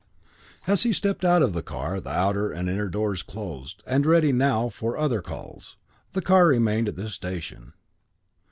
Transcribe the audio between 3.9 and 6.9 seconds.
ready now for other calls, the car remained